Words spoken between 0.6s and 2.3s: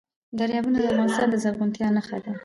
د افغانستان د زرغونتیا نښه